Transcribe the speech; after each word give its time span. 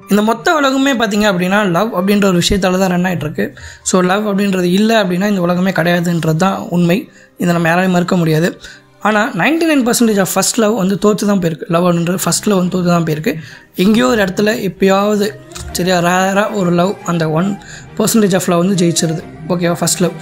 இந்த 0.00 0.22
மொத்த 0.28 0.52
உலகமே 0.58 0.92
பார்த்தீங்க 0.98 1.26
அப்படின்னா 1.30 1.58
லவ் 1.76 1.90
அப்படின்ற 1.98 2.26
ஒரு 2.30 2.38
விஷயத்தால் 2.42 2.82
தான் 2.82 2.92
ரன் 2.94 3.06
ஆகிட்டு 3.10 3.44
ஸோ 3.90 4.02
லவ் 4.10 4.24
அப்படின்றது 4.30 4.68
இல்லை 4.78 4.96
அப்படின்னா 5.02 5.28
இந்த 5.32 5.42
உலகமே 5.46 5.72
கிடையாதுன்றது 5.78 6.40
தான் 6.44 6.58
உண்மை. 6.76 6.98
இதை 7.42 7.50
நம்ம 7.56 7.68
யாராலையும் 7.70 7.96
மறுக்க 7.96 8.16
முடியாது. 8.22 8.50
ஆனால் 9.08 9.30
ninety 9.40 9.66
nine 9.70 9.84
percentage 9.88 10.20
of 10.24 10.32
first 10.34 10.58
love 10.62 10.74
வந்து 10.82 10.96
தோற்று 11.04 11.26
தான் 11.30 11.40
போயிருக்கு. 11.42 11.66
லவ் 11.74 11.86
அப்படின்றது 11.88 12.20
ஃபஸ்ட் 12.24 12.46
லவ் 12.50 12.60
வந்து 12.60 12.74
தோற்று 12.76 12.90
தான் 12.94 13.06
போயிருக்கு. 13.08 13.32
எங்கேயோ 13.84 14.06
ஒரு 14.12 14.20
இடத்துல 14.24 14.52
எப்பயாவது 14.68 15.26
சரியா 15.76 15.98
ரேராக 16.08 16.48
ஒரு 16.60 16.70
லவ் 16.80 16.92
அந்த 17.12 17.24
ஒன் 17.40 17.50
பர்சன்டேஜ் 17.98 18.36
ஆஃப் 18.40 18.48
லவ் 18.52 18.62
வந்து 18.64 18.78
ஜெயிச்சிருது. 18.82 19.22
ஓகேவா 19.54 19.76
ஃபஸ்ட் 19.82 20.02
லவ் 20.04 20.16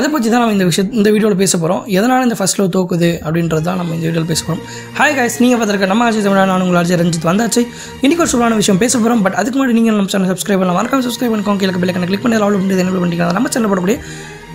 அதை 0.00 0.08
பற்றி 0.12 0.28
தான் 0.32 0.42
நம்ம 0.42 0.56
இந்த 0.56 0.66
விஷயம் 0.68 0.90
இந்த 0.98 1.08
வீடியோவில் 1.14 1.40
பேச 1.40 1.54
போகிறோம் 1.62 1.82
எதனால் 1.98 2.26
இந்த 2.26 2.36
ஃபஸ்ட் 2.40 2.58
லோ 2.60 2.66
தோக்குது 2.76 3.08
அப்படின்றது 3.26 3.64
தான் 3.68 3.78
நம்ம 3.80 3.94
இந்த 3.96 4.06
வீடியோவில் 4.08 4.30
பேச 4.32 4.40
போகிறோம் 4.46 4.62
ஹாய் 4.98 5.14
காய்ஸ் 5.18 5.36
நீங்கள் 5.42 5.58
பார்த்துருக்க 5.60 5.88
நம்ம 5.92 6.04
ஆட்சி 6.08 6.22
தமிழா 6.26 6.44
நான் 6.50 6.64
உங்கள் 6.66 6.80
ஆட்சி 6.80 7.00
ரஞ்சித் 7.02 7.28
வந்தாச்சு. 7.30 7.62
இன்றைக்கி 8.04 8.22
ஒரு 8.24 8.32
சூழலான 8.32 8.58
விஷயம் 8.62 8.80
பேச 8.84 8.92
போகிறோம் 8.98 9.22
பட் 9.26 9.36
அதுக்கு 9.40 9.56
முன்னாடி 9.58 9.76
நீங்கள் 9.78 9.98
நம்ம 10.00 10.12
சேனல் 10.14 10.30
சப்ஸ்கிரைப் 10.32 10.60
பண்ணலாம். 10.62 10.78
மறக்காம 10.80 11.04
சப்ஸ்கிரைப் 11.08 11.32
பண்ணிக்கோங்க. 11.34 11.60
கீழே 11.62 11.80
பிள்ளைக்கான 11.82 12.08
கிளிக் 12.10 12.24
பண்ணி 12.24 12.38
அவ்வளோ 12.40 12.60
பண்ணி 12.62 12.82
என்ன 12.84 13.00
பண்ணிக்கலாம் 13.04 13.38
நம்ம 13.38 13.52
சேனல் 13.56 13.72
போடக்கூடிய 13.72 13.98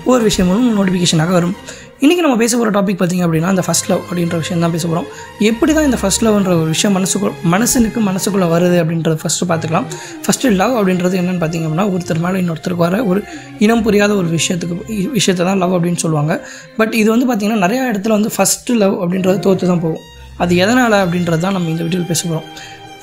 ஒவ்வொரு 0.08 0.24
விஷயமும் 0.30 0.66
நோட்டிஃபிகேஷனாக 0.78 1.34
வரும். 1.38 1.56
இன்றைக்கி 2.04 2.22
நம்ம 2.24 2.38
பேச 2.42 2.54
போகிற 2.56 2.72
டாபிக் 2.76 2.98
பார்த்திங்க 3.00 3.24
அப்படின்னா 3.26 3.50
அந்த 3.54 3.64
ஃபஸ்ட் 3.66 3.86
லவ் 3.90 4.02
அப்படின்ற 4.08 4.38
விஷயம் 4.42 4.64
தான் 4.64 4.74
பேச 4.74 4.84
போகிறோம் 4.88 5.06
எப்படி 5.50 5.72
தான் 5.76 5.86
இந்த 5.90 5.98
ஃபஸ்ட் 6.02 6.24
லவ்ன்ற 6.26 6.52
ஒரு 6.64 6.72
விஷயம் 6.74 6.96
மனசுக்குள்ள 6.98 7.32
மனசனுக்கு 7.54 8.00
மனசுக்குள்ளே 8.08 8.48
வருது 8.54 8.78
அப்படின்றத 8.82 9.16
ஃபஸ்ட்டு 9.22 9.48
பார்த்துக்கலாம். 9.52 9.88
ஃபஸ்ட்டு 10.26 10.52
லவ் 10.62 10.74
அப்படின்றது 10.80 11.16
என்னென்னு 11.22 11.42
பார்த்திங்க 11.44 11.68
அப்படின்னா 11.68 11.86
ஒருத்தர் 11.94 12.22
மேலே 12.26 12.42
இன்னொருத்தருக்கு 12.42 12.86
வர 12.88 13.00
ஒரு 13.12 13.22
இனம் 13.68 13.84
புரியாத 13.86 14.12
ஒரு 14.22 14.30
விஷயத்துக்கு 14.38 14.76
விஷயத்தை 15.18 15.46
தான் 15.50 15.62
லவ் 15.64 15.76
அப்படின்னு 15.78 16.02
சொல்லுவாங்க. 16.04 16.36
பட் 16.82 16.94
இது 17.02 17.08
வந்து 17.16 17.30
பார்த்திங்கன்னா 17.30 17.62
நிறையா 17.66 17.86
இடத்துல 17.94 18.16
வந்து 18.18 18.34
ஃபஸ்ட்டு 18.38 18.78
லவ் 18.84 18.98
அப்படின்றது 19.06 19.40
தோற்று 19.48 19.72
தான் 19.72 19.84
போகும். 19.86 20.04
அது 20.44 20.54
எதனால் 20.66 21.00
அப்படின்றது 21.06 21.44
தான் 21.48 21.58
நம்ம 21.60 21.72
இந்த 21.76 21.84
வீடியோவில் 21.88 22.12
பேச 22.14 22.22
போகிறோம் 22.28 22.46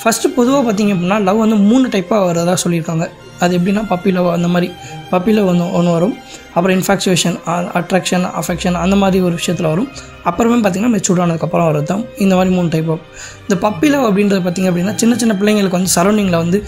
ஃபஸ்ட்டு 0.02 0.34
பொதுவாக 0.38 0.62
பார்த்திங்க 0.68 0.94
அப்படின்னா 0.96 1.20
லவ் 1.30 1.42
வந்து 1.46 1.60
மூணு 1.70 1.86
டைப்பாக 1.96 2.28
வரதா 2.30 2.56
சொல்லியிருக்காங்க. 2.66 3.06
அது 3.44 3.52
எப்படின்னா 3.58 3.82
பப்பி 3.92 4.12
லவ் 4.16 4.28
அந்த 4.36 4.48
மாதிரி 4.54 4.68
பப்பி 5.12 5.32
லவ் 5.36 5.48
வந்து 5.50 5.66
ஒன்று 5.78 5.92
வரும். 5.96 6.14
அப்புறம் 6.56 6.74
இன்ஃபாக்சுவேஷன் 6.78 7.36
அட்ராக்ஷன் 7.80 8.24
அஃபெக்ஷன் 8.40 8.76
அந்த 8.84 8.96
மாதிரி 9.02 9.20
ஒரு 9.28 9.34
விஷயத்தில் 9.40 9.68
வரும். 9.72 9.88
அப்புறமே 10.30 10.56
பார்த்திங்கன்னா 10.64 10.94
மெச்சூர்ட் 10.96 11.22
ஆனதுக்கப்புறம் 11.24 11.68
வரது 11.70 11.88
தான். 11.92 12.02
இந்த 12.24 12.34
மாதிரி 12.38 12.50
மூணு 12.56 12.68
டைப் 12.74 12.90
ஆஃப் 12.94 13.04
இந்த 13.44 13.56
பப்பி 13.66 13.90
லவ் 13.92 14.06
அப்படின்றது 14.08 14.42
பார்த்திங்க 14.46 14.70
அப்படின்னா 14.72 14.96
சின்ன 15.02 15.16
சின்ன 15.22 15.36
பிள்ளைங்களுக்கு 15.42 15.78
வந்து 15.80 15.94
சரௌண்டிங்கில் 15.98 16.42
வந்து 16.44 16.60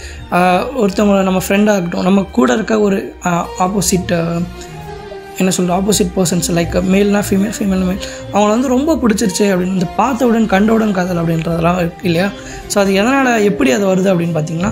ஒருத்தவங்க 0.83 1.25
நம்ம 1.31 1.41
ஃப்ரெண்டாக 1.47 1.75
இருக்கட்டும் 1.77 2.07
நம்ம 2.11 2.23
கூட 2.39 2.49
இருக்க 2.59 2.77
ஒரு 2.87 2.99
ஆப்போசிட் 3.67 4.13
என்ன 5.39 5.51
சொல்கிறது 5.55 5.75
ஆப்போசிட் 5.77 6.11
பர்சன்ஸ் 6.17 6.49
லைக் 6.57 6.75
மேல்னா 6.91 7.21
ஃபீமேல் 7.27 7.55
ஃபீமேல் 7.55 7.81
மேல் 7.87 8.03
அவங்கள 8.33 8.51
வந்து 8.53 8.69
ரொம்ப 8.73 8.91
பிடிச்சிருச்சு 9.01 9.45
அப்படின்னு 9.53 9.75
இந்த 9.77 9.87
பார்த்தவுடன் 9.97 10.45
கண்டவுடன் 10.53 10.93
காதல் 10.97 11.19
அப்படின்றதெல்லாம் 11.21 11.79
இருக்கு 11.81 12.05
இல்லையா? 12.09 12.27
ஸோ 12.71 12.77
அது 12.83 12.91
எதனால் 13.01 13.43
எப்படி 13.49 13.71
அது 13.77 13.85
வருது 13.91 14.09
அப்படின்னு 14.11 14.35
பார்த்தீங்கன்னா 14.37 14.71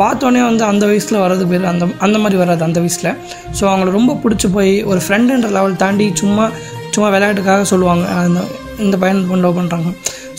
பார்த்தோன்னே 0.00 0.42
வந்து 0.48 0.64
அந்த 0.70 0.84
வயசில் 0.90 1.22
வர்றது 1.24 1.44
பேர் 1.50 1.64
அந்த 1.72 1.84
அந்த 2.04 2.16
மாதிரி 2.18 2.36
வராது 2.42 2.62
அந்த 2.68 2.80
வயசில். 2.84 3.10
ஸோ 3.58 3.62
அவங்கள 3.70 3.90
ரொம்ப 3.98 4.16
பிடிச்சி 4.22 4.48
போய் 4.56 4.72
ஒரு 4.90 5.00
ஃப்ரெண்டுன்ற 5.04 5.50
லெவல் 5.56 5.76
தாண்டி 5.82 6.06
சும்மா 6.20 6.46
சும்மா 6.94 7.08
விளையாட்டுக்காக 7.14 7.64
சொல்லுவாங்க. 7.72 8.04
அந்த 8.22 8.40
இந்த 8.84 8.96
பையன் 9.02 9.22
பொண்ணு 9.30 9.44
லவ் 9.46 9.58
பண்ணுறாங்க 9.60 9.90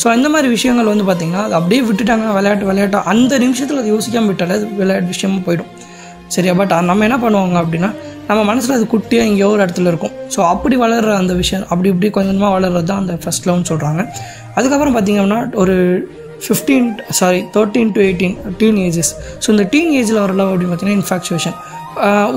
ஸோ 0.02 0.14
இந்த 0.18 0.30
மாதிரி 0.30 0.48
விஷயங்கள் 0.48 0.92
வந்து 0.94 1.06
பார்த்திங்கன்னா 1.10 1.44
அது 1.48 1.56
அப்படியே 1.60 1.82
விட்டுட்டாங்க. 1.90 2.26
விளையாட்டு 2.38 2.66
விளையாட்டு 2.70 3.00
அந்த 3.14 3.34
நிமிஷத்தில் 3.44 3.82
அது 3.82 3.92
யோசிக்காமல் 3.96 4.32
விட்டாலே 4.32 4.56
அது 4.60 4.68
விளையாட்டு 4.82 5.12
விஷயமா 5.16 5.40
போயிடும். 5.48 5.72
சரியா? 6.36 6.54
பட் 6.60 6.74
நம்ம 6.90 7.04
என்ன 7.08 7.18
பண்ணுவாங்க 7.24 7.58
அப்படின்னா 7.64 7.92
நம்ம 8.28 8.42
மனசில் 8.50 8.76
அது 8.76 8.86
குட்டியாக 8.94 9.30
எங்கேயோ 9.30 9.48
ஒரு 9.54 9.62
இடத்துல 9.66 9.90
இருக்கும். 9.92 10.14
ஸோ 10.36 10.40
அப்படி 10.54 10.76
வளர்கிற 10.84 11.16
அந்த 11.24 11.34
விஷயம் 11.34 11.66
அப்படி 11.72 11.88
இப்படி 11.94 12.10
கொஞ்சமாக 12.18 12.52
வளர்றது 12.58 12.88
தான் 12.92 13.02
அந்த 13.04 13.16
ஃபஸ்ட் 13.24 13.48
லவ்னு 13.48 13.68
சொல்கிறாங்க 13.72 14.02
அதுக்கப்புறம் 14.56 14.96
பார்த்திங்கன்னா 14.96 15.24
அப்படின்னா 15.24 15.60
ஒரு 15.62 15.76
fifteen 16.44 16.88
sorry 17.12 17.40
thirteen 17.54 17.92
to 17.92 18.02
eighteen 18.02 18.36
teen 18.58 18.80
ages 18.84 19.12
so 19.40 19.50
இந்த 19.50 19.66
டீன் 19.72 19.92
ஏஜில் 19.94 20.20
வர 20.20 20.34
லவ் 20.34 20.52
அப்படின்னு 20.52 20.72
பார்த்தீங்கன்னா 20.72 21.00
இன்ஃபாக்சுவேஷன் 21.02 21.56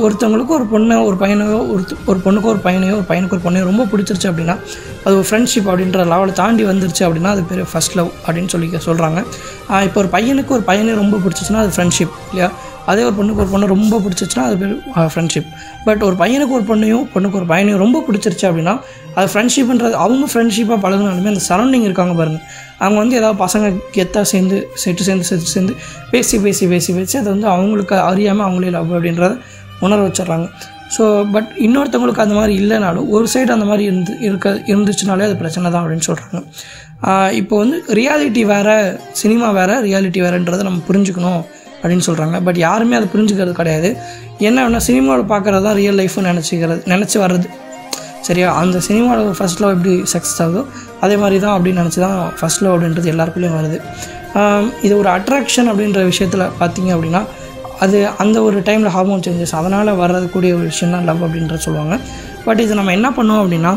ஒருத்தவங்களுக்கு 0.02 0.52
ஒரு 0.52 0.66
பொண்ணை 0.72 0.96
ஒரு 1.04 1.16
பையனையோ 1.16 1.58
ஒரு 1.72 1.82
ஒரு 2.06 2.18
பொண்ணுக்கு 2.18 2.48
ஒரு 2.48 2.60
பையனையோ 2.64 2.94
ஒரு 2.94 3.06
பையனுக்கு 3.08 3.36
ஒரு 3.36 3.44
பொண்ணையோ 3.44 3.64
ரொம்ப 3.64 3.84
பிடிச்சிருச்சு 3.84 4.28
அப்படின்னா 4.30 4.56
அது 5.04 5.14
ஒரு 5.16 5.26
ஃப்ரெண்ட்ஷிப் 5.28 5.68
அப்படின்ற 5.70 6.04
லெவலை 6.04 6.32
தாண்டி 6.32 6.64
வந்துருச்சு 6.64 7.02
அப்படின்னா 7.06 7.26
அது 7.26 7.42
பேர் 7.42 7.62
ஃபஸ்ட் 7.72 7.96
லவ் 7.96 8.10
அப்படின்னு 8.26 8.46
சொல்லி 8.46 8.68
சொல்கிறாங்க 8.86 9.20
இப்போ 9.84 10.00
ஒரு 10.00 10.10
பையனுக்கு 10.12 10.52
ஒரு 10.52 10.62
பையனை 10.62 10.94
ரொம்ப 10.94 11.16
பிடிச்சிச்சுன்னா 11.16 11.62
அது 11.64 11.74
ஃப்ரெண்ட்ஷிப் 11.76 12.14
இல்லையா? 12.30 12.48
அதே 12.86 13.02
ஒரு 13.02 13.14
பொண்ணுக்கு 13.16 13.40
ஒரு 13.40 13.50
பொண்ணு 13.50 13.66
ரொம்ப 13.66 13.98
பிடிச்சிச்சுன்னா 13.98 14.42
அது 14.42 14.56
பேர் 14.56 14.74
ஃப்ரெண்ட்ஷிப் 15.10 15.48
பட் 15.84 16.02
ஒரு 16.02 16.16
பையனுக்கு 16.16 16.54
ஒரு 16.54 16.64
பொண்ணையும் 16.64 17.06
பொண்ணுக்கு 17.14 17.34
ஒரு 17.34 17.46
பையனையும் 17.46 17.80
ரொம்ப 17.80 18.04
பிடிச்சிருச்சு 18.08 18.46
அப்படின்னா 18.50 18.74
அது 19.14 19.28
ஃப்ரெண்ட்ஷிப்ன்றது 19.32 19.96
அவங்க 19.96 20.26
ஃப்ரெண்ட்ஷிப்பாக 20.32 20.78
பழகினாலுமே 20.82 21.28
அந்த 21.28 21.42
சரௌண்டிங் 21.48 21.82
இருக்காங்க 21.82 22.14
பாருங்கள் 22.14 22.44
அவங்க 22.80 22.98
வந்து 23.02 23.16
ஏதாவது 23.20 23.38
பசங்க 23.44 23.66
கெத்தாக 23.96 24.26
சேர்ந்து 24.32 24.56
செட்டு 24.82 25.04
சேர்ந்து 25.08 25.26
செட்டு 25.30 25.52
சேர்ந்து 25.54 25.74
பேசி 26.12 26.38
பேசி 26.46 26.64
பேசி 26.72 26.90
பேசி 26.98 27.14
அதை 27.20 27.30
வந்து 27.34 27.48
அவங்களுக்கு 27.54 27.96
அறியாமல் 28.10 28.46
அவங்களே 28.46 28.72
லவ் 28.78 28.94
அப்படின்றத 28.96 29.34
உணர 29.86 29.98
வச்சிடுறாங்க. 30.06 30.48
ஸோ 30.94 31.04
பட் 31.34 31.48
இன்னொருத்தவங்களுக்கு 31.66 32.24
அந்த 32.24 32.34
மாதிரி 32.38 32.52
இல்லைனாலும் 32.62 33.06
ஒரு 33.16 33.26
சைடு 33.32 33.50
அந்த 33.56 33.66
மாதிரி 33.70 33.84
இருந்து 33.90 34.12
இருக்க 34.26 34.48
இருந்துச்சுனாலே 34.72 35.26
அது 35.28 35.36
பிரச்சனை 35.42 35.70
தான் 35.74 35.82
அப்படின்னு 35.84 36.06
சொல்கிறாங்க 36.08 36.40
இப்போ 37.40 37.54
வந்து 37.62 37.78
ரியாலிட்டி 37.98 38.42
வேறு 38.52 38.76
சினிமா 39.22 39.48
வேறு 39.58 39.74
ரியாலிட்டி 39.86 40.20
வேறுன்றதை 40.26 40.64
நம்ம 40.68 40.82
புரிஞ்சுக்கணும் 40.88 41.42
அப்படின்னு 41.80 42.04
சொல்கிறாங்க 42.08 42.36
பட் 42.46 42.58
யாருமே 42.66 42.94
அதை 42.98 43.08
புரிஞ்சுக்கிறது 43.14 43.54
கிடையாது. 43.60 43.88
என்ன 44.48 44.58
வேணால் 44.64 44.84
சினிமாவில் 44.88 45.30
பார்க்குறது 45.32 45.64
தான் 45.68 45.76
ரியல் 45.80 45.98
லைஃப்னு 46.00 46.30
நினச்சிக்கிறது 46.32 46.80
நினச்சி 46.92 47.16
வர்றது. 47.24 47.48
சரியா? 48.26 48.48
அந்த 48.60 48.76
சினிமாவில் 48.86 49.34
ஃபஸ்ட் 49.38 49.60
லவ் 49.62 49.74
எப்படி 49.76 49.94
சக்ஸஸ் 50.12 50.40
ஆகுதோ 50.44 50.62
அதே 51.04 51.16
மாதிரி 51.22 51.36
தான் 51.44 51.54
அப்படின்னு 51.56 51.82
நினச்சி 51.82 52.00
தான் 52.06 52.16
ஃபஸ்ட் 52.38 52.62
லவ் 52.64 52.74
அப்படின்றது 52.76 53.12
எல்லாருக்குள்ளேயும் 53.14 53.58
வருது. 53.58 53.78
இது 54.86 54.94
ஒரு 55.02 55.08
அட்ராக்ஷன் 55.16 55.68
அப்படின்ற 55.72 56.00
விஷயத்தில் 56.12 56.44
பார்த்தீங்க 56.60 56.90
அப்படின்னா 56.96 57.22
அது 57.84 57.98
அந்த 58.22 58.36
ஒரு 58.46 58.58
டைமில் 58.66 58.92
ஹார்மோன் 58.96 59.22
சேஞ்சஸ் 59.26 59.54
அதனால் 59.60 59.90
வரக்கூடிய 60.02 60.52
ஒரு 60.58 60.66
விஷயம் 60.72 60.94
தான் 60.94 61.06
லவ் 61.10 61.22
அப்படின்ற 61.26 61.56
சொல்லுவாங்க. 61.66 61.96
பட் 62.46 62.60
இது 62.64 62.78
நம்ம 62.80 62.92
என்ன 62.98 63.08
பண்ணோம் 63.18 63.40
அப்படின்னா 63.42 63.72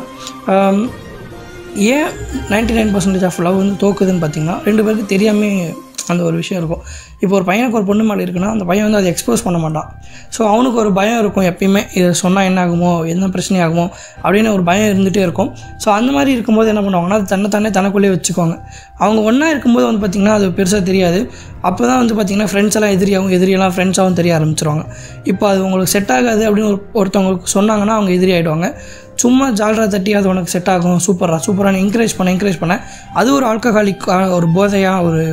ஏன் 1.95 2.09
ninety 2.51 2.73
nine 2.77 2.93
percentage 2.95 3.25
of 3.27 3.39
love 3.47 3.59
வந்து 3.61 3.75
தோக்குதுன்னு 3.83 4.21
பார்த்தீங்கன்னா 4.23 4.57
ரெண்டு 4.67 4.83
பேருக்கு 4.85 5.13
தெரியாமல் 5.13 5.75
அந்த 6.13 6.23
ஒரு 6.29 6.35
விஷயம் 6.41 6.59
இருக்கும். 6.61 6.81
இப்போ 7.23 7.33
ஒரு 7.39 7.45
பையனுக்கு 7.49 7.77
ஒரு 7.79 7.87
பொண்ணு 7.89 8.03
மேலே 8.09 8.21
இருக்குன்னா 8.25 8.49
அந்த 8.55 8.65
பையன் 8.69 8.85
வந்து 8.87 8.99
அதை 9.01 9.09
எக்ஸ்போஸ் 9.13 9.43
பண்ண 9.47 9.57
மாட்டான். 9.65 9.87
ஸோ 10.35 10.41
அவனுக்கு 10.53 10.77
ஒரு 10.83 10.91
பயம் 10.99 11.19
இருக்கும் 11.23 11.47
எப்பயுமே. 11.51 11.81
இதை 11.99 12.09
சொன்னால் 12.23 12.47
என்ன 12.49 12.59
ஆகுமோ 12.65 12.91
என்ன 13.13 13.29
பிரச்சனை 13.35 13.59
ஆகுமோ 13.65 13.85
அப்படின்னு 14.23 14.51
ஒரு 14.57 14.63
பயம் 14.69 14.87
இருந்துகிட்டே 14.91 15.23
இருக்கும். 15.27 15.49
ஸோ 15.83 15.89
அந்த 15.97 16.09
மாதிரி 16.17 16.31
இருக்கும்போது 16.37 16.71
என்ன 16.73 16.83
பண்ணுவாங்கன்னா 16.87 17.19
அது 17.19 17.27
தன்னை 17.33 17.49
தானே 17.55 17.71
தனக்குள்ளேயே 17.79 18.13
வச்சுக்குவாங்க. 18.15 18.57
அவங்க 19.03 19.19
ஒன்றா 19.31 19.49
இருக்கும்போது 19.53 19.85
வந்து 19.89 20.01
பார்த்திங்கன்னா 20.03 20.37
அது 20.39 20.47
பெருசாக 20.59 20.83
தெரியாது. 20.91 21.19
அப்போ 21.67 21.81
தான் 21.89 21.99
வந்து 22.01 22.15
பார்த்திங்கன்னா 22.17 22.49
ஃப்ரெண்ட்ஸ் 22.51 22.77
எல்லாம் 22.79 22.95
எதிரியாகவும் 22.97 23.35
எதிரியெல்லாம் 23.37 23.73
ஃப்ரெண்ட்ஸாகவும் 23.75 24.17
தெரிய 24.19 24.31
ஆரம்பிச்சிருவாங்க. 24.39 24.83
இப்போ 25.33 25.45
அது 25.51 25.59
உங்களுக்கு 25.67 25.93
செட் 25.95 26.11
ஆகாது 26.17 26.43
அப்படின்னு 26.47 26.71
ஒரு 26.71 26.79
ஒருத்தவங்களுக்கு 27.01 27.53
சொன்னாங்கன்னா 27.57 27.95
அவங்க 27.99 28.11
எதிரி 28.17 28.33
ஆகிடுவாங்க 28.37 28.67
சும்மா 29.21 29.45
ஜால்ரா 29.59 29.85
தட்டி 29.93 30.11
அது 30.17 30.27
உனக்கு 30.33 30.51
செட் 30.53 30.69
ஆகும் 30.73 30.99
சூப்பராக 31.05 31.39
சூப்பராக 31.45 31.79
என்கரேஜ் 31.83 32.13
பண்ண 32.17 32.29
என்கரேஜ் 32.35 32.59
பண்ண. 32.61 32.75
அது 33.19 33.29
ஒரு 33.37 33.45
ஆல்கஹாலிக் 33.51 34.05
ஒரு 34.37 34.47
போதையாக 34.57 35.07
ஒரு 35.07 35.23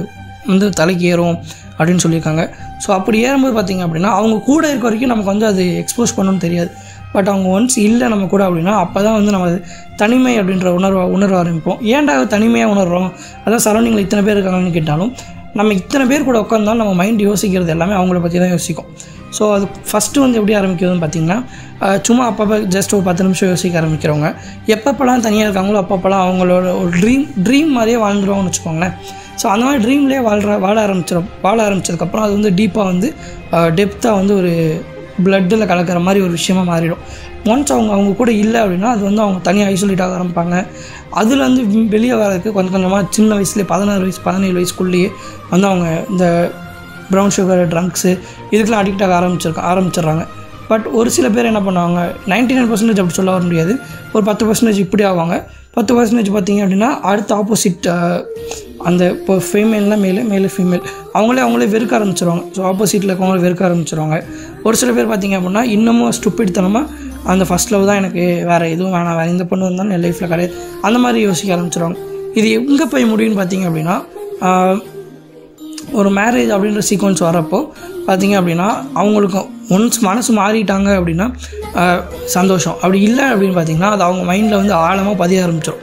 வந்து 0.51 0.67
தலைக்கு 0.81 1.07
ஏறும் 1.13 1.37
அப்படின்னு 1.79 2.03
சொல்லியிருக்காங்க. 2.05 2.43
ஸோ 2.85 2.89
அப்படி 2.99 3.17
ஏறும்போது 3.29 3.55
பார்த்தீங்க 3.57 3.83
அப்படின்னா 3.87 4.11
அவங்க 4.19 4.37
கூட 4.51 4.63
இருக்க 4.71 4.87
வரைக்கும் 4.89 5.13
நமக்கு 5.13 5.33
வந்து 5.33 5.47
அது 5.53 5.65
எக்ஸ்போஸ் 5.83 6.15
பண்ணணும்னு 6.19 6.45
தெரியாது. 6.47 6.71
பட் 7.15 7.29
அவங்க 7.33 7.49
ஒன்ஸ் 7.57 7.77
இல்லை 7.89 8.07
நம்ம 8.13 8.25
கூட 8.33 8.43
அப்படின்னா 8.49 8.73
அப்போ 8.85 8.99
தான் 9.07 9.17
வந்து 9.19 9.33
நம்ம 9.35 9.47
தனிமை 10.01 10.33
அப்படின்ற 10.41 10.71
உணர்வை 10.79 11.05
உணர 11.17 11.35
ஆரம்பிப்போம். 11.43 11.79
ஏன்டா 11.95 12.15
தனிமையாக 12.35 12.73
உணர்றோம்? 12.75 13.09
அதான் 13.45 13.65
சரௌண்டிங்கில் 13.67 14.05
இத்தனை 14.07 14.23
பேர் 14.27 14.37
இருக்காங்கன்னு 14.39 14.77
கேட்டாலும் 14.79 15.13
நம்ம 15.59 15.75
இத்தனை 15.81 16.05
பேர் 16.11 16.27
கூட 16.29 16.39
உட்காந்தாலும் 16.45 16.83
நம்ம 16.83 16.95
மைண்ட் 17.03 17.23
யோசிக்கிறது 17.29 17.73
எல்லாமே 17.75 17.95
அவங்கள 17.99 18.21
பற்றி 18.25 18.39
தான் 18.43 18.55
யோசிக்கும். 18.57 18.89
ஸோ 19.37 19.45
அது 19.57 19.67
ஃபஸ்ட்டு 19.91 20.23
வந்து 20.25 20.39
எப்படி 20.41 20.55
ஆரம்பிக்கிறதுன்னு 20.61 21.03
பார்த்தீங்கன்னா 21.05 21.39
சும்மா 22.07 22.25
அப்பப்போ 22.31 22.57
ஜஸ்ட் 22.75 22.95
ஒரு 22.97 23.05
பத்து 23.09 23.25
நிமிஷம் 23.27 23.51
யோசிக்க 23.53 23.81
ஆரம்பிக்கிறவங்க. 23.83 24.29
எப்பப்போலாம் 24.75 25.25
தனியாக 25.27 25.47
இருக்காங்களோ 25.49 25.79
அப்பப்போலாம் 25.85 26.25
அவங்களோட 26.27 26.67
ஒரு 26.81 26.91
ட்ரீம் 27.03 27.25
ட்ரீம் 27.47 27.73
மாதிரியே 27.77 28.01
வாழ்ந்துருவாங்கன்னு 28.05 28.51
வச்சுக்கோங்களேன். 28.51 28.95
ஸோ 29.41 29.47
அந்த 29.55 29.63
மாதிரி 29.67 29.81
ட்ரீம்லேயே 29.87 30.21
வாழ்கிற 30.27 30.53
வாழ 30.67 30.77
ஆரம்பிச்சிடும் 30.87 31.31
வாழ 31.47 31.59
ஆரம்பிச்சதுக்கப்புறம் 31.69 32.25
அது 32.27 32.35
வந்து 32.39 32.53
டீப்பாக 32.61 32.87
வந்து 32.93 33.09
டெப்த்தாக 33.79 34.15
வந்து 34.21 34.35
ஒரு 34.41 34.53
பிளட்டில் 35.25 35.69
கலக்கிற 35.71 35.99
மாதிரி 36.07 36.21
ஒரு 36.25 36.33
விஷயமா 36.39 36.63
மாறிடும். 36.73 37.03
ஒன்ஸ் 37.53 37.73
அவங்க 37.75 37.91
அவங்க 37.97 38.13
கூட 38.21 38.31
இல்லை 38.43 38.59
அப்படின்னா 38.63 38.89
அது 38.95 39.03
வந்து 39.09 39.23
அவங்க 39.25 39.39
தனியாக 39.49 39.73
ஐசோலேட் 39.75 40.03
ஆக 40.05 40.15
ஆரம்பிப்பாங்க. 40.19 40.57
அதுலேருந்து 41.21 41.63
வெளியே 41.95 42.15
வரதுக்கு 42.23 42.51
கொஞ்சம் 42.57 42.75
கொஞ்சமாக 42.77 43.03
சின்ன 43.17 43.31
வயசுலேயே 43.39 43.69
பதினாறு 43.73 44.03
வயசு 44.07 44.23
பதினேழு 44.29 44.57
வயசுக்குள்ளேயே 44.59 45.11
வந்து 45.53 45.67
அவங்க 45.71 45.89
இந்த 46.13 46.25
ப்ரௌன் 47.13 47.35
சுகர் 47.37 47.63
ட்ரங்க்ஸு 47.75 48.13
இதுக்கெலாம் 48.55 48.83
அடிக்ட் 48.83 49.05
ஆக 49.07 49.15
ஆரம்பிச்சிருக்க 49.21 49.63
ஆரம்பிச்சிடுறாங்க. 49.73 50.25
பட் 50.71 50.87
ஒரு 50.99 51.09
சில 51.17 51.27
பேர் 51.35 51.49
என்ன 51.51 51.61
பண்ணுவாங்க 51.67 52.01
நைன்டி 52.33 52.55
நைன் 52.57 52.71
பர்சன்டேஜ் 52.71 53.01
அப்படி 53.03 53.17
சொல்ல 53.19 53.35
வர 53.35 53.45
முடியாது. 53.49 53.73
ஒரு 54.15 54.23
பத்து 54.29 54.45
பர்சன்டேஜ் 54.49 54.81
இப்படி 54.85 55.05
ஆவாங்க. 55.11 55.37
பத்து 55.77 55.93
பர்சன்டேஜ் 55.97 56.31
பார்த்தீங்க 56.37 56.61
அப்படின்னா 56.65 56.89
அடுத்த 57.11 57.31
ஆப்போசிட் 57.41 57.87
அந்த 58.89 59.03
இப்போ 59.17 59.35
ஃபீமேல்னால் 59.49 60.01
மேலே 60.05 60.23
மேலே 60.33 60.49
ஃபீமேல் 60.55 60.83
அவங்களே 61.17 61.41
அவங்களே 61.45 61.69
வெறுக்க 61.75 61.93
ஆரம்பிச்சிருவாங்க. 61.99 62.43
ஸோ 62.57 62.61
ஆப்போசிட்டில் 62.71 63.11
இருக்கவங்களே 63.11 63.45
வெறுக்க 63.47 63.63
ஆரம்பிச்சிருவாங்க. 63.69 64.17
ஒரு 64.67 64.77
சில 64.81 64.91
பேர் 64.97 65.11
பார்த்தீங்க 65.13 65.37
அப்படின்னா 65.39 65.63
இன்னமும் 65.77 66.13
ஸ்டுப்பிடித்தனமாக 66.19 67.05
அந்த 67.33 67.45
ஃபஸ்ட் 67.49 67.73
லவ் 67.75 67.89
தான் 67.91 68.01
எனக்கு 68.03 68.25
வேறு 68.51 68.67
எதுவும் 68.75 68.95
வேணாம். 68.97 69.17
வேறு 69.21 69.33
எந்த 69.35 69.47
பொண்ணு 69.53 69.69
வந்தாலும் 69.69 69.95
என் 69.97 70.05
லைஃப்பில் 70.07 70.33
கிடையாது. 70.33 70.53
அந்த 70.89 70.99
மாதிரி 71.05 71.21
யோசிக்க 71.29 71.57
ஆரம்பிச்சிருவாங்க. 71.57 71.99
இது 72.41 72.49
எங்கே 72.59 72.87
போய் 72.93 73.11
முடியும்னு 73.13 73.41
பார்த்தீங்க 73.41 73.67
அப்படின்னா 73.71 73.97
ஒரு 76.01 76.11
மேரேஜ் 76.11 76.51
அப்படின்ற 76.55 76.83
சீக்வன்ஸ் 76.89 77.23
வரப்போ 77.29 77.59
பார்த்தீங்க 78.07 78.35
அப்படின்னா 78.41 78.69
அவங்களுக்கு 79.01 79.39
ஒன்ஸ் 79.77 79.99
மனசு 80.09 80.31
மாறிட்டாங்க 80.33 80.89
அப்படின்னா 80.99 81.27
சந்தோஷம். 82.37 82.77
அப்படி 82.83 83.01
இல்லை 83.01 83.25
அப்படின்னு 83.25 83.57
பார்த்தீங்கன்னா 83.57 83.91
அது 83.95 84.03
அவங்க 84.03 84.23
மைண்டில் 84.33 84.61
வந்து 84.61 84.75
ஆழமாக 84.75 85.17
பதிய 85.23 85.45
ஆரம்பிச்சிடும் 85.47 85.83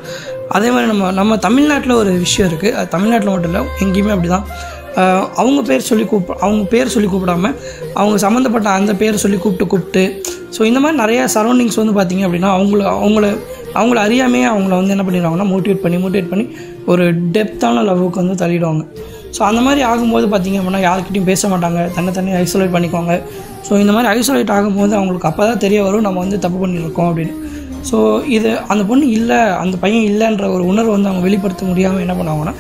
அதே 0.49 0.69
மாதிரி 0.71 0.87
நம்ம 0.91 1.11
நம்ம 1.11 1.37
தமிழ்நாட்டில் 1.37 1.93
ஒரு 1.93 2.11
விஷயம் 2.25 2.49
இருக்குது 2.49 2.75
அது 2.79 2.87
தமிழ்நாட்டில் 2.89 3.33
மட்டும் 3.33 3.51
இல்லை 3.51 3.63
எங்கேயுமே 3.79 4.13
அப்படி 4.15 4.27
தான் 4.27 4.45
அவங்க 5.41 5.61
பேர் 5.69 5.87
சொல்லி 5.89 6.03
கூப்ப 6.03 6.35
அவங்க 6.45 6.63
பேர் 6.63 6.87
சொல்லி 6.87 7.07
கூப்பிடாம 7.09 7.51
அவங்க 7.93 8.17
சம்மந்தப்பட்ட 8.17 8.69
அந்த 8.69 8.93
பேரை 8.93 9.17
சொல்லி 9.17 9.37
கூப்பிட்டு 9.37 9.67
கூப்பிட்டு 9.67 10.03
ஸோ 10.57 10.63
இந்த 10.63 10.79
மாதிரி 10.79 10.97
நிறைய 10.97 11.27
சரௌண்டிங்ஸ் 11.35 11.79
வந்து 11.81 11.93
பார்த்திங்க 11.99 12.25
அப்படின்னா 12.27 12.51
அவங்கள 12.57 12.83
அவங்கள 12.83 13.25
அவங்கள 13.75 13.99
அறியாமையே 14.07 14.43
அவங்கள 14.43 14.69
வந்து 14.69 14.89
என்ன 14.89 15.03
பண்ணிடுவாங்கன்னா 15.03 15.47
மோட்டிவேட் 15.53 15.81
பண்ணி 15.81 15.97
மோட்டிவேட் 15.97 16.29
பண்ணி 16.29 16.45
ஒரு 16.85 17.11
டெப்த்தான 17.13 17.83
லவ்வுக்கு 17.83 18.21
வந்து 18.23 18.45
தள்ளிடுவாங்க. 18.45 18.83
ஸோ 19.35 19.41
அந்த 19.49 19.59
மாதிரி 19.65 19.81
ஆகும்போது 19.91 20.25
பார்த்திங்க 20.33 20.59
அப்படின்னா 20.61 20.81
யாருக்கிட்டையும் 20.87 21.29
பேச 21.31 21.47
மாட்டாங்க. 21.53 21.79
தன்னை 21.95 22.11
தண்ணி 22.17 22.31
ஐசோலேட் 22.43 22.73
பண்ணிக்குவாங்க. 22.75 23.13
ஸோ 23.67 23.73
இந்த 23.83 23.91
மாதிரி 23.95 24.09
ஐசோலேட் 24.17 24.53
ஆகும்போது 24.57 24.93
அவங்களுக்கு 24.99 25.27
அப்போ 25.29 25.43
தான் 25.49 25.61
தெரிய 25.65 25.79
வரும் 25.87 26.05
நம்ம 26.07 26.19
வந்து 26.25 26.39
தப்பு 26.45 26.59
பண்ணியிருக்கோம் 26.63 27.09
அப்படின்னு. 27.11 27.35
ஸோ 27.89 27.97
இது 28.35 28.49
அந்த 28.73 28.83
பொண்ணு 28.89 29.05
இல்லை 29.17 29.39
அந்த 29.63 29.75
பையன் 29.83 30.05
இல்லைன்ற 30.11 30.45
ஒரு 30.55 30.63
உணர்வு 30.71 30.91
வந்து 30.95 31.09
அவங்க 31.09 31.23
வெளிப்படுத்த 31.27 31.63
முடியாமல் 31.71 32.03
என்ன 32.05 32.13
பண்ணுவாங்கன்னா 32.19 32.55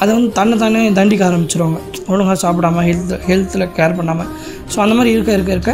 அதை 0.00 0.10
வந்து 0.16 0.30
தன்னை 0.38 0.56
தானே 0.62 0.80
தண்டிக்க 0.98 1.22
ஆரம்பிச்சிருவாங்க. 1.28 1.78
ஒழுங்காக 2.12 2.36
சாப்பிடாம 2.44 2.82
ஹெல்த் 2.88 3.14
ஹெல்த்தில் 3.28 3.66
கேர் 3.78 3.96
பண்ணாமல் 3.98 4.28
ஸோ 4.72 4.78
அந்த 4.84 4.94
மாதிரி 4.98 5.10
இருக்க 5.16 5.30
இருக்க 5.38 5.52
இருக்க 5.56 5.72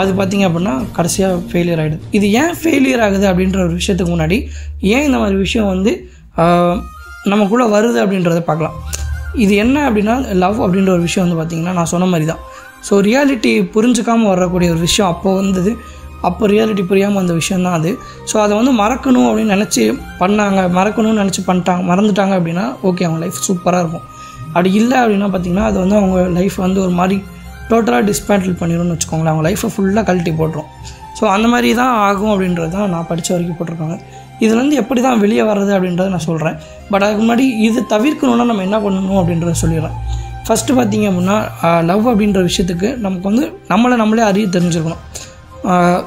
அது 0.00 0.10
பார்த்திங்க 0.18 0.44
அப்படின்னா 0.48 0.74
கடைசியாக 0.96 1.40
ஃபெயிலியர் 1.50 1.80
ஆகிடுது 1.82 2.04
இது 2.18 2.26
ஏன் 2.42 2.54
ஃபெயிலியர் 2.60 3.02
ஆகுது 3.06 3.26
அப்படின்ற 3.30 3.58
ஒரு 3.66 3.74
விஷயத்துக்கு 3.80 4.12
முன்னாடி 4.14 4.38
ஏன் 4.94 5.06
இந்த 5.08 5.18
மாதிரி 5.22 5.38
விஷயம் 5.46 5.70
வந்து 5.74 5.92
நமக்குள்ளே 7.32 7.66
வருது 7.74 7.98
அப்படின்றத 8.04 8.40
பார்க்கலாம். 8.50 8.78
இது 9.42 9.52
என்ன 9.64 9.76
அப்படின்னா 9.88 10.14
லவ் 10.44 10.58
அப்படின்ற 10.64 10.90
ஒரு 10.96 11.04
விஷயம் 11.08 11.24
வந்து 11.26 11.38
பார்த்திங்கன்னா 11.40 11.74
நான் 11.78 11.90
சொன்ன 11.92 12.08
மாதிரி 12.12 12.26
தான் 12.30 12.42
ஸோ 12.86 12.94
ரியாலிட்டி 13.08 13.52
புரிஞ்சுக்காமல் 13.74 14.30
வரக்கூடிய 14.32 14.70
ஒரு 14.74 14.80
விஷயம் 14.86 15.10
அப்போ 15.12 15.30
வந்தது. 15.40 15.70
அப்போ 16.28 16.44
ரியாலிட்டி 16.52 16.82
புரியாமல் 16.90 17.20
வந்த 17.20 17.34
விஷயம் 17.38 17.64
தான் 17.66 17.76
அது. 17.78 17.90
ஸோ 18.30 18.36
அதை 18.44 18.52
வந்து 18.58 18.72
மறக்கணும் 18.80 19.26
அப்படின்னு 19.28 19.54
நினச்சி 19.56 19.82
பண்ணாங்க 20.20 20.60
மறக்கணும்னு 20.78 21.22
நினச்சி 21.22 21.42
பண்ணிட்டாங்க 21.48 21.82
மறந்துட்டாங்க 21.90 22.34
அப்படின்னா 22.38 22.64
ஓகே 22.88 23.04
அவங்க 23.06 23.20
லைஃப் 23.24 23.40
சூப்பராக 23.48 23.82
இருக்கும். 23.84 24.04
அப்படி 24.52 24.70
இல்லை 24.80 24.96
அப்படின்னா 25.02 25.28
பார்த்திங்கன்னா 25.34 25.66
அது 25.70 25.78
வந்து 25.82 25.96
அவங்க 26.00 26.18
லைஃப் 26.38 26.56
வந்து 26.66 26.80
ஒரு 26.86 26.94
மாதிரி 27.00 27.16
டோட்டலாக 27.70 28.02
டிஸ்பேண்டில் 28.10 28.58
பண்ணிடும்னு 28.60 28.94
வச்சுக்கோங்களேன். 28.96 29.32
அவங்க 29.34 29.46
லைஃப்பை 29.48 29.70
ஃபுல்லாக 29.74 30.04
கழட்டி 30.10 30.32
போட்டுரும். 30.40 30.68
ஸோ 31.18 31.24
அந்த 31.34 31.48
மாதிரி 31.54 31.68
தான் 31.80 31.94
ஆகும் 32.08 32.32
அப்படின்றது 32.34 32.72
தான் 32.76 32.90
நான் 32.94 33.08
படித்த 33.10 33.30
வரைக்கும் 33.34 33.58
போட்டிருக்காங்க. 33.60 33.98
இதுலேருந்து 34.42 34.76
எப்படி 34.82 35.00
தான் 35.06 35.20
வெளியே 35.24 35.44
வர்றது 35.50 35.72
அப்படின்றத 35.76 36.08
நான் 36.14 36.26
சொல்கிறேன். 36.30 36.56
பட் 36.90 37.04
அதுக்கு 37.06 37.22
முன்னாடி 37.24 37.44
இது 37.66 37.80
தவிர்க்கணுன்னா 37.94 38.46
நம்ம 38.50 38.64
என்ன 38.68 38.78
பண்ணணும் 38.84 39.20
அப்படின்றத 39.20 39.54
சொல்லிடுறேன். 39.62 39.96
ஃபஸ்ட்டு 40.46 40.76
பார்த்தீங்க 40.78 41.06
அப்படின்னா 41.10 41.36
லவ் 41.90 42.06
அப்படின்ற 42.12 42.40
விஷயத்துக்கு 42.48 42.88
நமக்கு 43.04 43.26
வந்து 43.30 43.44
நம்மளை 43.72 43.96
நம்மளே 44.02 44.24
அறிய 44.30 44.46
தெரிஞ்சுக்கணும். 44.56 45.02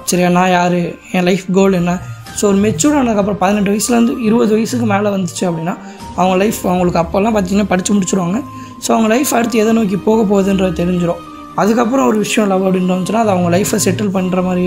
சரியா 0.10 0.30
நான் 0.38 0.52
யார்? 0.58 0.80
என் 1.18 1.26
லைஃப் 1.30 1.46
கோல் 1.58 1.78
என்ன? 1.82 1.94
ஸோ 2.40 2.44
ஒரு 2.50 2.58
மெச்சூர் 2.66 2.98
ஆனதுக்கப்புறம் 2.98 3.40
பதினெட்டு 3.44 3.72
வயசுலேருந்து 3.74 4.16
இருபது 4.28 4.52
வயசுக்கு 4.56 4.88
மேலே 4.92 5.10
வந்துச்சு 5.16 5.44
அப்படின்னா 5.50 5.74
அவங்க 6.20 6.36
லைஃப் 6.44 6.60
அவங்களுக்கு 6.72 7.00
அப்போல்லாம் 7.04 7.36
பார்த்தீங்கன்னா 7.36 7.70
படித்து 7.72 7.96
முடிச்சுருவாங்க. 7.96 8.40
ஸோ 8.84 8.90
அவங்க 8.96 9.10
லைஃப் 9.14 9.32
அடுத்து 9.38 9.62
எதை 9.64 9.72
நோக்கி 9.78 9.98
போக 10.08 10.20
போகுதுன்றது 10.32 10.76
தெரிஞ்சிடும் 10.82 11.24
அதுக்கப்புறம் 11.62 12.08
ஒரு 12.10 12.18
விஷயம் 12.26 12.50
லவ் 12.52 12.66
அப்படின்னு 12.68 12.94
வந்துச்சுன்னா 12.94 13.22
அது 13.26 13.32
அவங்க 13.36 13.50
லைஃப்பை 13.56 13.78
செட்டில் 13.86 14.12
பண்ணுற 14.18 14.42
மாதிரி 14.48 14.64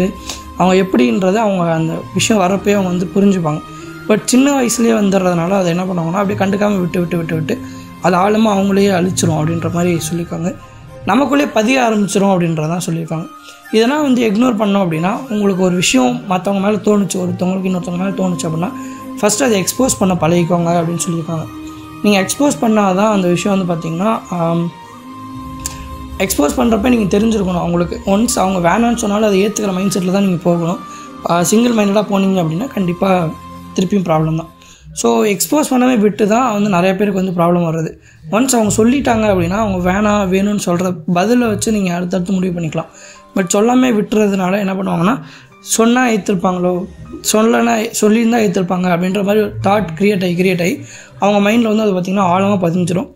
அவங்க 0.60 0.74
எப்படின்றத 0.84 1.36
அவங்க 1.44 1.64
அந்த 1.80 1.92
விஷயம் 2.16 2.42
வரப்பே 2.42 2.72
அவங்க 2.76 2.90
வந்து 2.92 3.06
புரிஞ்சுப்பாங்க. 3.16 3.60
பட் 4.08 4.24
சின்ன 4.32 4.46
வயசுலேயே 4.58 4.94
வந்துடுறதுனால 5.00 5.52
அதை 5.60 5.68
என்ன 5.74 5.84
பண்ணுவாங்கன்னா 5.88 6.20
அப்படியே 6.22 6.38
கண்டுக்காமல் 6.42 6.80
விட்டு 6.84 6.98
விட்டு 7.02 7.18
விட்டு 7.20 7.34
விட்டு 7.34 7.54
அது 8.02 8.14
ஆழமாக 8.22 8.56
அவங்களையே 8.56 8.90
அழிச்சிரும் 8.98 9.38
அப்படின்ற 9.40 9.68
மாதிரி 9.76 9.92
சொல்லியிருக்காங்க. 10.08 10.50
நமக்குள்ளே 11.10 11.46
பதிய 11.56 11.76
ஆரம்பிச்சிரும் 11.86 12.32
அப்படின்றதான் 12.32 12.84
சொல்லியிருக்காங்க. 12.86 13.26
இதெல்லாம் 13.76 14.04
வந்து 14.06 14.20
இக்னோர் 14.28 14.58
பண்ணோம் 14.60 14.84
அப்படின்னா 14.84 15.12
உங்களுக்கு 15.34 15.62
ஒரு 15.68 15.76
விஷயம் 15.82 16.14
மற்றவங்க 16.30 16.62
மேலே 16.66 16.78
தோணுச்சு 16.88 17.18
ஒருத்தவங்களுக்கு 17.22 17.70
இன்னொருத்தவங்க 17.70 18.02
மேலே 18.02 18.14
தோணுச்சு 18.20 18.46
அப்படின்னா 18.48 18.70
ஃபஸ்ட்டு 19.20 19.46
அதை 19.46 19.56
எக்ஸ்போஸ் 19.62 19.98
பண்ண 19.98 20.14
பழகிக்கோங்க 20.24 20.70
அப்படின்னு 20.80 21.04
சொல்லியிருக்காங்க. 21.06 21.46
நீங்கள் 22.02 22.22
எக்ஸ்போஸ் 22.24 22.60
பண்ணால் 22.60 22.98
தான் 23.00 23.12
அந்த 23.16 23.28
விஷயம் 23.34 23.54
வந்து 23.56 23.70
பார்த்திங்கன்னா 23.70 24.12
எக்ஸ்போஸ் 26.24 26.56
பண்ணுறப்ப 26.60 26.90
நீங்கள் 26.94 27.12
தெரிஞ்சிருக்கணும். 27.14 27.62
அவங்களுக்கு 27.64 27.96
ஒன்ஸ் 28.12 28.36
அவங்க 28.44 28.58
வேணான்னு 28.68 29.00
சொன்னாலும் 29.02 29.28
அதை 29.30 29.38
ஏற்றுக்கிற 29.44 29.72
மைண்ட் 29.76 29.94
செட்டில் 29.96 30.16
தான் 30.16 30.26
நீங்கள் 30.26 30.46
போகணும். 30.48 30.80
சிங்கிள் 31.50 31.76
மைண்டடாக 31.78 32.06
போனீங்க 32.12 32.38
அப்படின்னா 32.42 32.68
கண்டிப்பாக 32.76 33.28
திருப்பியும் 33.76 34.06
ப்ராப்ளம் 34.08 34.38
தான். 34.40 34.50
ஸோ 35.00 35.08
எக்ஸ்போஸ் 35.32 35.70
பண்ணவே 35.72 35.96
விட்டு 36.04 36.24
தான் 36.34 36.46
வந்து 36.56 36.70
நிறைய 36.76 36.92
பேருக்கு 36.98 37.20
வந்து 37.22 37.34
ப்ராப்ளம் 37.38 37.66
வருது. 37.68 37.90
ஒன்ஸ் 38.36 38.56
அவங்க 38.58 38.72
சொல்லிட்டாங்க 38.78 39.26
அப்படின்னா 39.32 39.58
அவங்க 39.64 39.78
வேணாம் 39.90 40.22
வேணும்னு 40.34 40.64
சொல்கிற 40.68 40.88
பதிலை 41.18 41.46
வச்சு 41.52 41.74
நீங்கள் 41.76 41.96
அடுத்தடுத்து 41.98 42.36
முடிவு 42.38 42.54
பண்ணிக்கலாம். 42.56 42.90
பட் 43.36 43.52
சொல்லாமல் 43.54 43.94
விட்டுறதுனால 43.98 44.58
என்ன 44.64 44.74
பண்ணுவாங்கன்னா 44.78 45.16
சொன்னால் 45.76 46.10
ஏற்றிருப்பாங்களோ 46.14 46.72
சொல்லனா 47.30 47.74
சொல்லியிருந்தா 48.00 48.38
ஏற்றிருப்பாங்க 48.44 48.86
அப்படின்ற 48.94 49.22
மாதிரி 49.28 49.40
ஒரு 49.46 49.52
தாட் 49.66 49.90
க்ரியேட் 49.98 50.22
ஆகி 50.26 50.36
க்ரியேட் 50.40 50.62
ஆகி 50.66 50.74
அவங்க 51.22 51.38
மைண்டில் 51.46 51.70
வந்து 51.70 51.84
அது 51.86 51.92
பார்த்திங்கன்னா 51.94 52.28
ஆழமாக 52.34 52.58
பதிஞ்சிடும் 52.66 53.08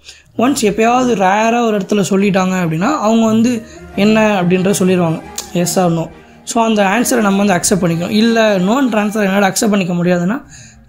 ஒன்ஸ் 0.43 0.63
எப்பயாவது 0.69 1.13
ரேராக 1.25 1.67
ஒரு 1.67 1.75
இடத்துல 1.79 2.03
சொல்லிட்டாங்க 2.11 2.55
அப்படின்னா 2.63 2.91
அவங்க 3.07 3.25
வந்து 3.33 3.51
என்ன 4.05 4.19
அப்படின்றத 4.39 4.75
சொல்லிடுவாங்க 4.81 5.19
எஸ் 5.63 5.77
ஆர் 5.83 5.93
நோ 5.99 6.05
ஸோ 6.51 6.57
அந்த 6.69 6.81
ஆன்சரை 6.95 7.21
நம்ம 7.27 7.39
வந்து 7.43 7.55
அக்செப்ட் 7.57 7.83
பண்ணிக்கணும். 7.83 8.15
இல்லை 8.21 8.45
நோன் 8.69 8.89
ட்ரான்ஸ்ஃபர் 8.93 9.27
என்னால் 9.27 9.49
அக்செப்ட் 9.51 9.75
பண்ணிக்க 9.75 9.95
முடியாதுன்னா 10.01 10.37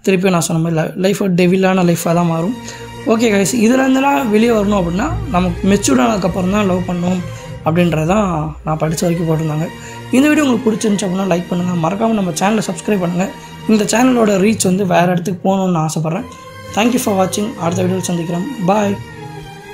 திருப்பி 0.06 0.32
நான் 0.34 0.46
சொன்ன 0.48 0.60
மாதிரி 0.64 0.92
லைஃப் 1.04 1.22
டெவிலான 1.40 1.84
லைஃபாக 1.90 2.14
தான் 2.18 2.28
மாறும். 2.32 2.56
ஓகே 3.12 3.26
கைஸ் 3.34 3.54
இதுலேருந்துலாம் 3.64 4.20
வெளியே 4.34 4.52
வரணும் 4.58 4.78
அப்படின்னா 4.80 5.06
நமக்கு 5.34 5.68
மெச்சூர்ட் 5.72 6.02
ஆனதுக்கப்புறம் 6.04 6.54
தான் 6.56 6.68
லவ் 6.70 6.82
பண்ணணும் 6.90 7.20
அப்படின்றது 7.66 8.08
தான் 8.14 8.28
நான் 8.66 8.80
படித்த 8.82 9.02
வரைக்கும் 9.06 9.28
போட்டிருந்தாங்க. 9.30 9.66
இந்த 10.16 10.26
வீடியோ 10.30 10.44
உங்களுக்கு 10.46 10.66
பிடிச்சிருந்துச்சு 10.68 11.06
அப்படின்னா 11.06 11.28
லைக் 11.32 11.48
பண்ணுங்கள் 11.50 11.80
மறக்காமல் 11.84 12.18
நம்ம 12.20 12.34
சேனலை 12.40 12.64
சப்ஸ்கிரைப் 12.70 13.04
பண்ணுங்கள் 13.04 13.32
இந்த 13.72 13.84
சேனலோட 13.92 14.34
ரீச் 14.44 14.70
வந்து 14.70 14.86
வேறு 14.94 15.10
இடத்துக்கு 15.14 15.40
போகணுன்னு 15.46 15.74
நான் 15.76 15.86
ஆசைப்பட்றேன். 15.88 16.26
தேங்க்யூ 16.76 17.02
ஃபார் 17.04 17.18
வாட்சிங் 17.20 17.50
அடுத்த 17.64 17.80
வீடியோவில் 17.84 18.08
சந்திக்கிறேன் 18.10 18.46
பாய் 18.70 18.94